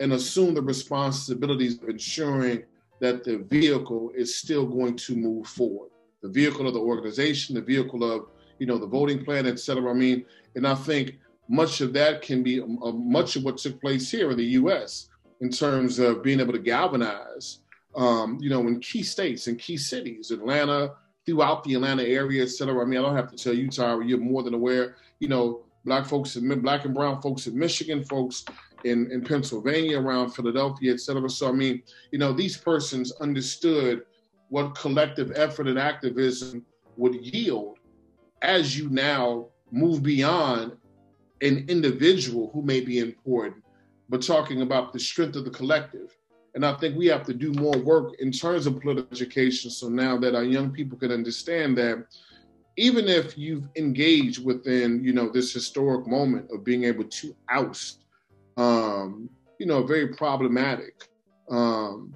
[0.00, 2.62] and assume the responsibilities of ensuring
[3.00, 5.90] that the vehicle is still going to move forward.
[6.22, 8.26] The vehicle of the organization, the vehicle of
[8.58, 9.90] you know the voting plan, et cetera.
[9.90, 10.24] I mean,
[10.56, 14.30] and I think much of that can be uh, much of what took place here
[14.30, 15.08] in the U.S.
[15.40, 17.60] in terms of being able to galvanize,
[17.94, 20.92] um, you know, in key states and key cities, Atlanta,
[21.24, 22.82] throughout the Atlanta area, et cetera.
[22.82, 24.96] I mean, I don't have to tell you, Tyra, you're more than aware.
[25.20, 28.44] You know, black folks, black and brown folks in Michigan, folks
[28.84, 31.28] in, in Pennsylvania, around Philadelphia, et cetera.
[31.28, 34.02] So, I mean, you know, these persons understood
[34.48, 36.64] what collective effort and activism
[36.96, 37.78] would yield
[38.42, 40.72] as you now move beyond
[41.42, 43.62] an individual who may be important,
[44.08, 46.16] but talking about the strength of the collective.
[46.54, 49.70] And I think we have to do more work in terms of political education.
[49.70, 52.06] So now that our young people can understand that
[52.76, 58.04] even if you've engaged within, you know, this historic moment of being able to oust
[58.58, 61.08] um, you know, a very problematic
[61.48, 62.14] um,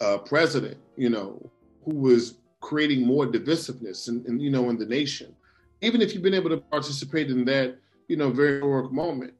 [0.00, 1.50] uh, president, you know,
[1.84, 5.34] who was creating more divisiveness and, you know, in the nation.
[5.82, 7.76] Even if you've been able to participate in that,
[8.08, 9.34] you know, very historic moment,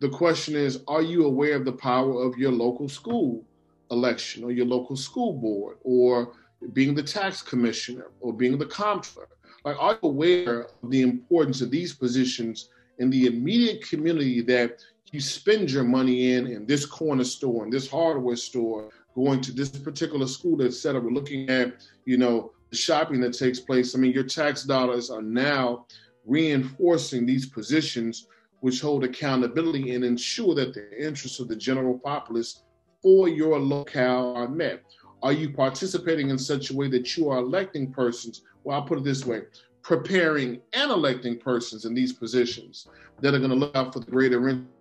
[0.00, 3.44] the question is, are you aware of the power of your local school
[3.90, 6.32] election or your local school board or
[6.72, 9.28] being the tax commissioner or being the comptroller?
[9.64, 14.82] Like, are you aware of the importance of these positions in the immediate community that
[15.12, 19.52] you spend your money in in this corner store, in this hardware store, going to
[19.52, 23.94] this particular school, et cetera, we're looking at, you know, the shopping that takes place.
[23.94, 25.86] I mean, your tax dollars are now
[26.26, 28.26] reinforcing these positions
[28.60, 32.62] which hold accountability and ensure that the interests of the general populace
[33.02, 34.82] for your locale are met.
[35.22, 38.42] Are you participating in such a way that you are electing persons?
[38.64, 39.42] Well, I'll put it this way
[39.82, 42.88] preparing and electing persons in these positions
[43.20, 44.40] that are going to look out for the greater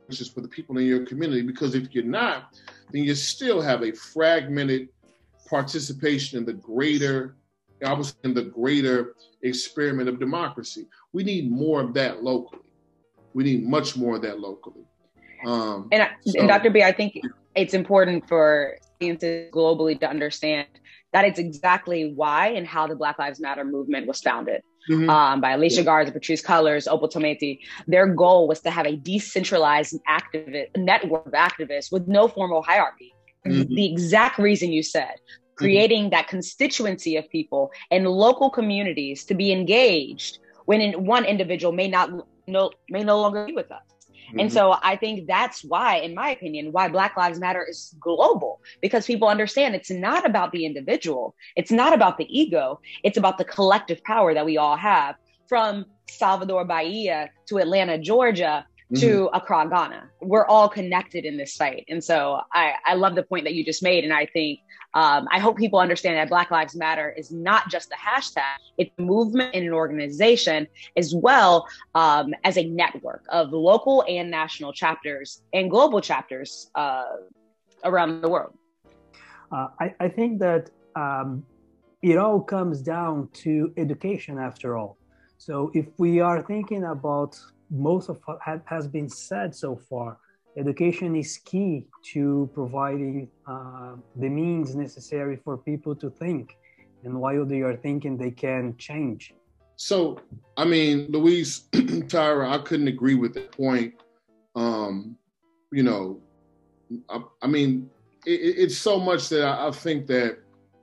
[0.09, 1.41] interests for the people in your community.
[1.41, 2.55] Because if you're not,
[2.91, 4.89] then you still have a fragmented
[5.49, 7.35] participation in the greater,
[7.85, 10.87] I was in the greater experiment of democracy.
[11.11, 12.61] We need more of that locally.
[13.33, 14.85] We need much more of that locally.
[15.45, 16.69] Um, and, so, and Dr.
[16.69, 17.19] B, I think
[17.55, 20.67] it's important for scientists globally to understand
[21.11, 24.61] that it's exactly why and how the Black Lives Matter movement was founded.
[24.89, 25.09] Mm-hmm.
[25.09, 25.83] Um, by Alicia yeah.
[25.83, 27.59] Garza, Patrisse Cullors, Opal Tometi.
[27.87, 33.13] Their goal was to have a decentralized activist network of activists with no formal hierarchy.
[33.45, 33.73] Mm-hmm.
[33.73, 35.55] The exact reason you said, mm-hmm.
[35.55, 36.11] creating mm-hmm.
[36.11, 41.87] that constituency of people and local communities to be engaged when in, one individual may
[41.87, 42.09] not
[42.47, 43.83] no, may no longer be with us.
[44.33, 44.39] Mm-hmm.
[44.39, 48.61] And so I think that's why, in my opinion, why Black Lives Matter is global
[48.81, 53.37] because people understand it's not about the individual, it's not about the ego, it's about
[53.37, 55.15] the collective power that we all have
[55.47, 58.65] from Salvador Bahia to Atlanta, Georgia
[58.95, 59.35] to mm-hmm.
[59.35, 60.09] Accra, Ghana.
[60.21, 61.85] We're all connected in this fight.
[61.89, 64.03] And so I, I love the point that you just made.
[64.03, 64.59] And I think,
[64.93, 68.91] um, I hope people understand that Black Lives Matter is not just a hashtag, it's
[68.99, 74.73] a movement and an organization as well um, as a network of local and national
[74.73, 77.05] chapters and global chapters uh,
[77.83, 78.55] around the world.
[79.51, 81.45] Uh, I, I, think that um,
[82.01, 84.97] it all comes down to education after all.
[85.37, 87.39] So if we are thinking about
[87.73, 90.17] most of what has been said so far,
[90.55, 96.55] education is key to providing uh, the means necessary for people to think.
[97.03, 99.33] And while they are thinking, they can change.
[99.75, 100.19] So,
[100.55, 103.95] I mean, Luis, Tyra, I couldn't agree with that point.
[104.55, 105.17] Um,
[105.71, 106.21] you know,
[107.09, 107.89] I, I mean,
[108.25, 110.37] it, it's so much that I, I think that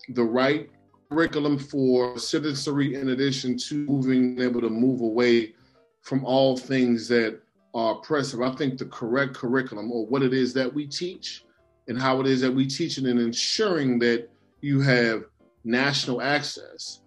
[0.09, 0.69] the right
[1.09, 5.55] curriculum for citizenry, in addition to moving, able to move away
[6.03, 7.41] from all things that
[7.75, 8.41] are oppressive.
[8.41, 11.45] I think the correct curriculum or what it is that we teach
[11.89, 14.29] and how it is that we teach it and ensuring that
[14.61, 15.25] you have
[15.65, 17.01] national access.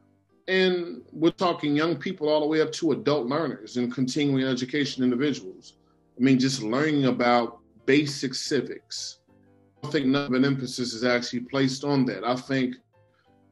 [0.48, 5.04] And we're talking young people all the way up to adult learners and continuing education
[5.04, 5.78] individuals.
[6.18, 9.20] I mean, just learning about basic civics.
[9.84, 12.24] I think none of an emphasis is actually placed on that.
[12.24, 12.76] I think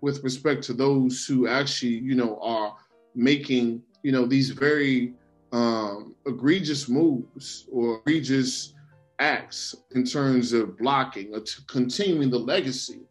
[0.01, 2.75] with respect to those who actually, you know, are
[3.15, 5.13] making, you know, these very
[5.51, 8.73] um, egregious moves or egregious
[9.19, 13.01] acts in terms of blocking or continuing the legacy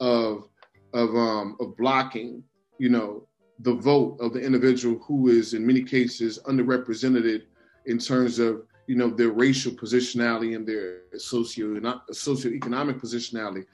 [0.00, 0.48] of
[0.92, 2.42] of um, of blocking,
[2.78, 3.26] you know,
[3.60, 7.42] the vote of the individual who is in many cases underrepresented
[7.86, 11.74] in terms of you know their racial positionality and their socio
[12.10, 13.64] socioeconomic positionality.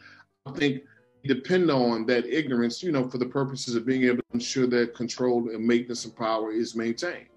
[0.46, 0.82] I think
[1.24, 4.94] depend on that ignorance, you know, for the purposes of being able to ensure that
[4.94, 7.28] control and maintenance and power is maintained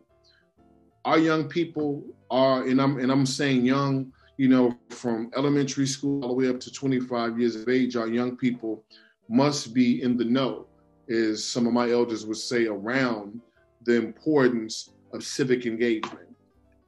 [1.06, 6.24] our young people are, and I'm and I'm saying young, you know, from elementary school
[6.24, 8.84] all the way up to 25 years of age, our young people
[9.30, 10.68] must be in the know,
[11.10, 13.40] as some of my elders would say, around
[13.84, 16.28] the importance of civic engagement.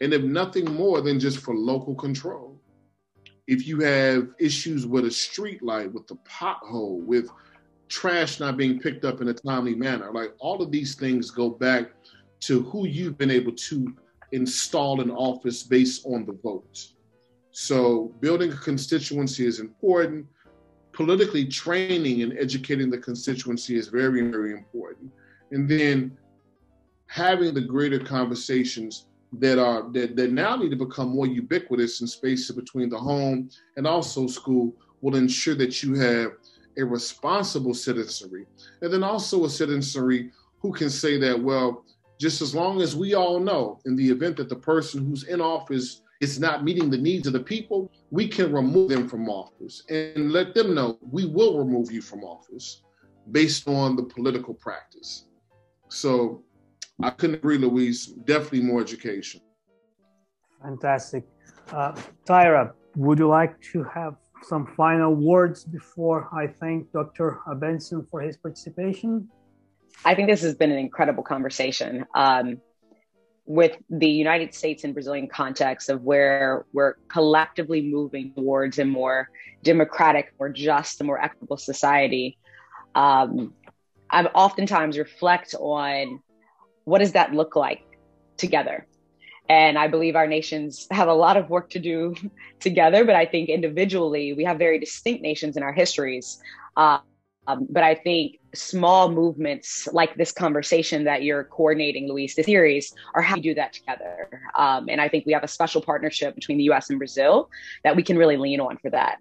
[0.01, 2.59] And if nothing more than just for local control.
[3.47, 7.29] If you have issues with a street light, with the pothole, with
[7.87, 11.49] trash not being picked up in a timely manner, like all of these things go
[11.49, 11.91] back
[12.41, 13.95] to who you've been able to
[14.31, 16.87] install an office based on the vote.
[17.51, 20.25] So building a constituency is important.
[20.91, 25.11] Politically training and educating the constituency is very, very important.
[25.51, 26.17] And then
[27.07, 32.07] having the greater conversations that are that, that now need to become more ubiquitous in
[32.07, 36.31] spaces between the home and also school will ensure that you have
[36.77, 38.45] a responsible citizenry
[38.81, 41.83] and then also a citizenry who can say that well
[42.19, 45.41] just as long as we all know in the event that the person who's in
[45.41, 49.83] office is not meeting the needs of the people, we can remove them from office
[49.89, 52.81] and let them know we will remove you from office
[53.31, 55.25] based on the political practice.
[55.89, 56.43] So
[57.01, 58.07] I couldn't agree, Luis.
[58.07, 59.41] Definitely more education.
[60.63, 61.23] Fantastic.
[61.71, 61.93] Uh,
[62.25, 67.39] Tyra, would you like to have some final words before I thank Dr.
[67.57, 69.29] Benson for his participation?
[70.05, 72.05] I think this has been an incredible conversation.
[72.13, 72.61] Um,
[73.45, 79.29] with the United States and Brazilian context of where we're collectively moving towards a more
[79.63, 82.37] democratic, more just, a more equitable society,
[82.93, 83.53] um,
[84.09, 86.19] I oftentimes reflect on
[86.83, 87.83] what does that look like
[88.35, 88.85] together.
[89.49, 92.15] And I believe our nations have a lot of work to do
[92.59, 96.41] together, but I think individually we have very distinct nations in our histories.
[96.75, 96.99] Uh,
[97.47, 102.93] Um, but I think small movements like this conversation that you're coordinating, Luis, the series,
[103.13, 104.41] are how we do that together.
[104.57, 107.49] Um, and I think we have a special partnership between the US and Brazil
[107.83, 109.19] that we can really lean on for that.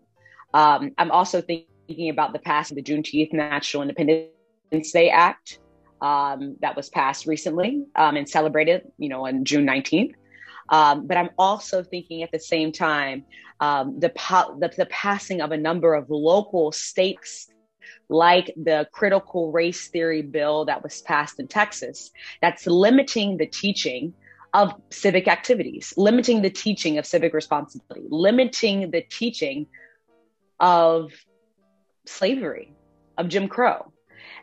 [0.55, 5.61] Um, I'm also thinking about the passing of the Juneteenth National Independence Day Act
[6.01, 10.14] um, that was passed recently um, and celebrated, you know, on June 19th.
[10.68, 13.24] Um, but I'm also thinking at the same time
[13.61, 17.49] um, the, po- the, the passing of a number of local stakes
[18.09, 22.11] like the critical race theory bill that was passed in Texas,
[22.41, 24.14] that's limiting the teaching
[24.55, 29.66] of civic activities, limiting the teaching of civic responsibility, limiting the teaching
[30.61, 31.12] of
[32.07, 32.72] slavery,
[33.18, 33.93] of Jim Crow.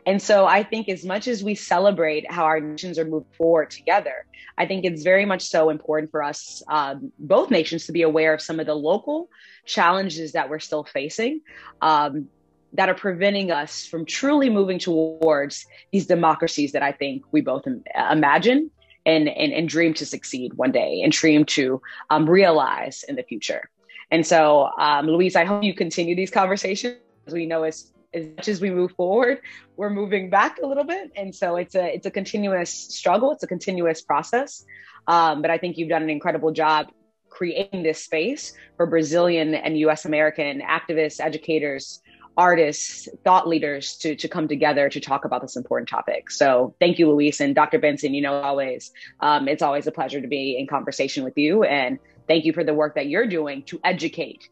[0.06, 3.70] And so I think as much as we celebrate how our nations are moving forward
[3.70, 4.26] together,
[4.56, 8.34] I think it's very much so important for us, um, both nations, to be aware
[8.34, 9.28] of some of the local
[9.64, 11.40] challenges that we're still facing.
[11.80, 12.28] Um,
[12.74, 17.66] that are preventing us from truly moving towards these democracies that I think we both
[18.10, 18.70] imagine
[19.06, 23.22] and, and, and dream to succeed one day and dream to um, realize in the
[23.22, 23.70] future.
[24.10, 26.98] And so, um, Luis, I hope you continue these conversations.
[27.30, 29.40] We know as, as much as we move forward,
[29.76, 31.12] we're moving back a little bit.
[31.16, 33.32] And so it's a, it's a continuous struggle.
[33.32, 34.64] It's a continuous process.
[35.06, 36.88] Um, but I think you've done an incredible job
[37.28, 42.00] creating this space for Brazilian and US American activists, educators,
[42.36, 46.30] artists, thought leaders to, to come together to talk about this important topic.
[46.30, 47.78] So thank you, Luis and Dr.
[47.78, 48.14] Benson.
[48.14, 51.64] You know, always, um, it's always a pleasure to be in conversation with you.
[51.64, 54.48] And thank you for the work that you're doing to educate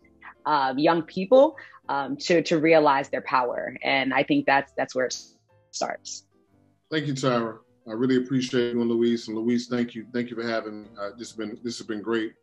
[0.47, 1.57] uh, young people
[1.89, 3.76] um, to, to realize their power.
[3.83, 5.16] And I think that's, that's where it
[5.70, 6.24] starts.
[6.91, 7.59] Thank you, Tyra.
[7.89, 9.26] I really appreciate you and Luis.
[9.26, 10.07] And Luis, thank you.
[10.12, 10.89] Thank you for having me.
[11.01, 12.35] Uh, this has been, this has been great.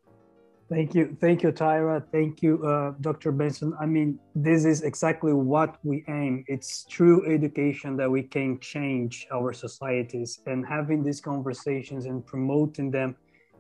[0.70, 1.18] Thank you.
[1.20, 2.04] Thank you, Tyra.
[2.12, 3.32] Thank you, uh, Dr.
[3.32, 3.74] Benson.
[3.82, 6.44] I mean, this is exactly what we aim.
[6.48, 12.92] It's through education that we can change our societies, and having these conversations and promoting
[12.92, 13.16] them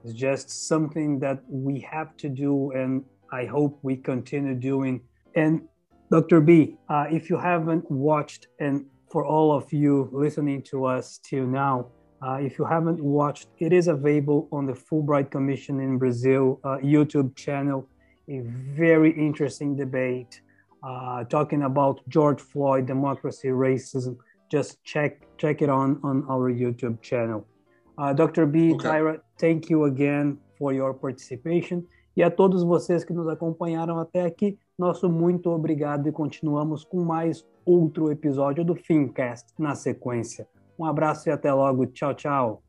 [0.05, 5.01] is just something that we have to do, and I hope we continue doing.
[5.35, 5.67] And
[6.11, 6.41] Dr.
[6.41, 11.47] B, uh, if you haven't watched, and for all of you listening to us till
[11.47, 11.87] now,
[12.21, 16.77] uh, if you haven't watched, it is available on the Fulbright Commission in Brazil uh,
[16.77, 17.87] YouTube channel.
[18.29, 20.41] A very interesting debate
[20.83, 24.17] uh, talking about George Floyd, democracy, racism.
[24.51, 27.45] Just check check it on on our YouTube channel.
[27.97, 28.45] Uh, Dr.
[28.45, 28.87] B, okay.
[28.87, 31.85] Tyra, thank you again for your participation.
[32.15, 37.03] E a todos vocês que nos acompanharam até aqui, nosso muito obrigado e continuamos com
[37.03, 40.47] mais outro episódio do Fincast na sequência.
[40.79, 41.85] Um abraço e até logo.
[41.87, 42.68] Tchau, tchau.